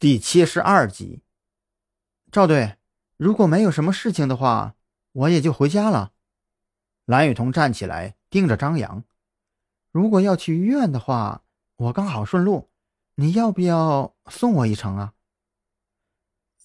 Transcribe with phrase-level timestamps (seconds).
[0.00, 1.24] 第七十二集。
[2.30, 2.76] 赵队，
[3.16, 4.76] 如果没有什么事情的话，
[5.10, 6.12] 我也就回家了。
[7.04, 9.02] 蓝雨桐站起来，盯着张扬。
[9.90, 11.42] 如果要去医院的话，
[11.74, 12.70] 我刚好顺路，
[13.16, 15.14] 你要不要送我一程啊？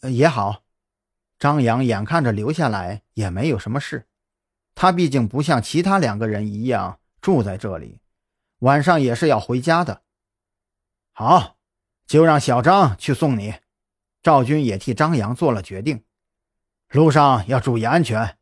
[0.04, 0.64] 也好。
[1.40, 4.08] 张扬眼看着留下来也没有什么事，
[4.76, 8.00] 他毕竟不像其他两个人一样住在这里，
[8.60, 10.04] 晚上也是要回家的。
[11.14, 11.58] 好，
[12.06, 13.56] 就让小张去送你。
[14.22, 16.04] 赵军也替张扬做了决定，
[16.90, 18.38] 路上要注意安全。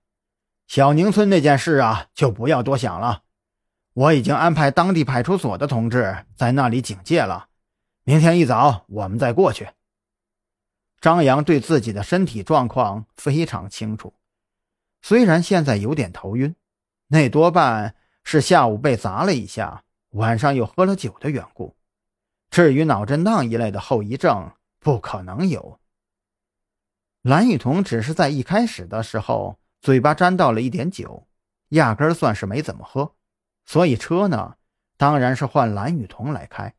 [0.67, 3.23] 小宁村那件事啊，就不要多想了。
[3.93, 7.47] 我已经安排当地派出所的同志在那里警戒了。
[8.03, 9.69] 明天一早我们再过去。
[11.01, 14.13] 张扬对自己的身体状况非常清楚，
[15.01, 16.55] 虽然现在有点头晕，
[17.07, 21.75] 那多半是下午被砸了一下，晚上又喝了酒的缘故。
[22.51, 25.79] 至于脑震荡一类的后遗症，不可能有。
[27.21, 31.27] 蓝雨桐只是在一开始的时候嘴巴沾到了一点酒，
[31.69, 33.15] 压根算是没怎么喝，
[33.65, 34.57] 所以车呢，
[34.97, 36.75] 当然是换蓝雨桐来开。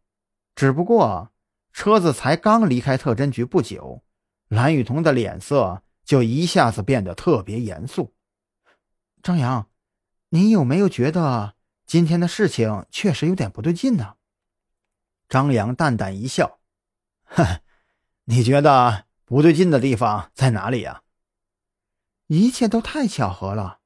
[0.55, 1.31] 只不过
[1.73, 4.03] 车子才刚离开特侦局不久。
[4.48, 8.12] 蓝雨桐的脸色就一下子变得特别严肃。
[9.23, 9.70] 张扬，
[10.29, 11.55] 你有没有觉得
[11.86, 14.17] 今天的事情确实有点不对劲呢？
[15.33, 16.61] 张扬淡淡一笑
[17.25, 17.63] ：“哼，
[18.25, 21.05] 你觉得不对劲的地方在哪里呀？
[22.27, 23.79] 一切都太巧合了。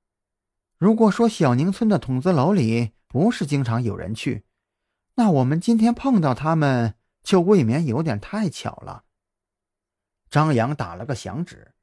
[0.77, 4.45] 如果说小宁村的筒子楼里不是经常有人去，
[5.15, 9.05] 那我们今天碰到他们就未免有点太巧了。”
[10.29, 11.75] 张扬打了个响指，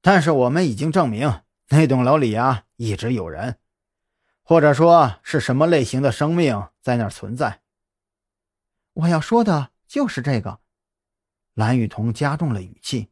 [0.00, 3.58] 但是我们已经证明那栋楼里啊一直有人，
[4.44, 7.62] 或者说是什么类型的生命在那儿存在。
[8.94, 10.60] 我要说的就是这个。
[11.54, 13.10] 蓝雨桐加重了语气：“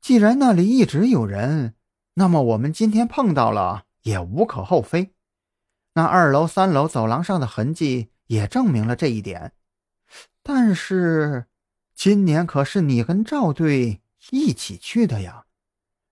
[0.00, 1.74] 既然那里一直有人，
[2.14, 5.14] 那么我们今天碰到了也无可厚非。
[5.94, 9.52] 那二楼、三楼走廊上的痕迹也证明了这一点。
[10.42, 11.46] 但是……”
[11.96, 15.46] 今年可是你跟赵队一起去的呀，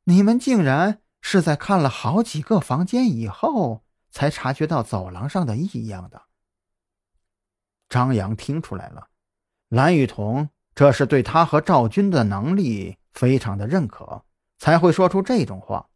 [0.05, 6.23] 你们竟然是在看了好几个房间以后才察觉到走廊上的异样的。
[7.93, 9.09] 张扬听出来了，
[9.69, 14.25] 蓝雨桐这是对他和赵军的能力非常的认可，
[14.59, 15.91] 才会说出这种话。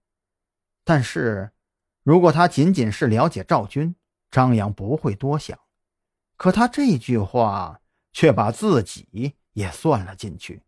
[0.84, 1.50] 但是，
[2.02, 3.96] 如果他仅仅是了解赵军，
[4.30, 5.58] 张扬不会多想。
[6.36, 7.80] 可他这句话
[8.12, 9.36] 却把自己。
[9.56, 10.62] 也算了进去。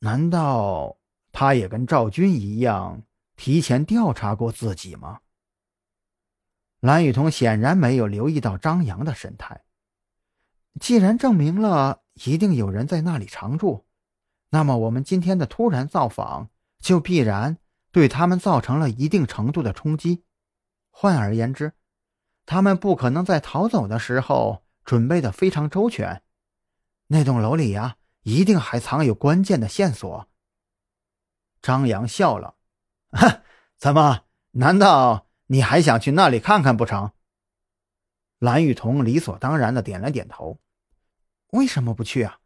[0.00, 0.98] 难道
[1.30, 3.00] 他也跟赵军一样
[3.36, 5.20] 提前调查过自己吗？
[6.82, 9.62] 蓝雨桐显然没有留意到张扬的神态。
[10.80, 13.86] 既然证明了一定有人在那里常住，
[14.50, 16.50] 那么我们今天的突然造访
[16.80, 17.58] 就必然
[17.92, 20.24] 对他们造成了一定程度的冲击。
[20.90, 21.74] 换而言之，
[22.46, 26.24] 他们不可能在逃走的时候准备的非常周全。
[27.06, 30.28] 那栋楼里呀，一定还藏有关键的线索。
[31.60, 32.56] 张扬笑了，
[33.78, 34.24] 怎么？
[34.54, 37.12] 难道你还想去那里看看不成？
[38.38, 40.58] 蓝雨桐理所当然的点了点头。
[41.48, 42.40] 为什么不去啊？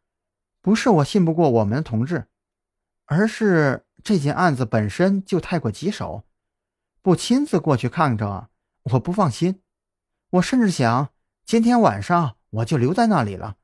[0.60, 2.26] 不是我信不过我们的同志，
[3.04, 6.24] 而是这件案子本身就太过棘手，
[7.00, 8.50] 不亲自过去看着，
[8.82, 9.62] 我不放心。
[10.30, 11.12] 我甚至想，
[11.44, 13.56] 今天晚上我就留在那里了。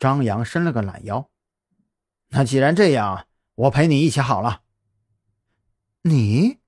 [0.00, 1.30] 张扬伸了个懒腰，
[2.30, 4.62] 那既然这样，我陪你一起好了。
[6.02, 6.58] 你，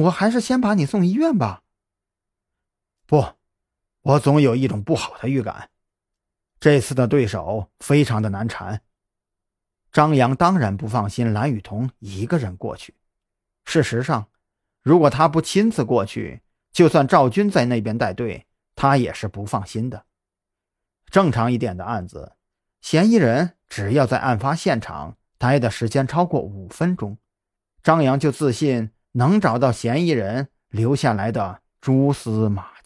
[0.00, 1.62] 我还是先把你送医院吧。
[3.06, 3.34] 不，
[4.00, 5.68] 我总有一种不好的预感，
[6.58, 8.80] 这次的对手非常的难缠。
[9.92, 12.94] 张扬当然不放心蓝雨桐一个人过去。
[13.64, 14.28] 事实上，
[14.82, 16.40] 如果他不亲自过去，
[16.72, 20.06] 就算赵军在那边带队，他也是不放心的。
[21.10, 22.36] 正常一点的案子。
[22.80, 27.18] 嫌疑人只要在案发现场待的时间超过五分钟，
[27.82, 32.79] 张扬就自信能找到嫌疑人留下来的蛛丝马